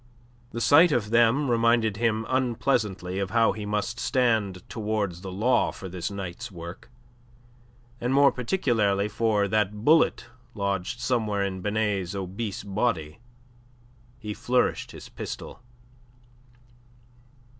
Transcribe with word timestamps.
The 0.49 0.61
sight 0.61 0.91
of 0.91 1.11
them 1.11 1.51
reminded 1.51 1.97
him 1.97 2.25
unpleasantly 2.27 3.19
of 3.19 3.29
how 3.29 3.51
he 3.51 3.67
must 3.67 3.99
stand 3.99 4.67
towards 4.67 5.21
the 5.21 5.31
law 5.31 5.71
for 5.71 5.87
this 5.87 6.09
night's 6.09 6.51
work, 6.51 6.89
and 7.99 8.11
more 8.11 8.31
particularly 8.31 9.07
for 9.07 9.47
that 9.47 9.85
bullet 9.85 10.25
lodged 10.55 10.99
somewhere 10.99 11.43
in 11.43 11.61
Binet's 11.61 12.15
obese 12.15 12.63
body. 12.63 13.19
He 14.17 14.33
flourished 14.33 14.89
his 14.91 15.07
pistol. 15.07 15.61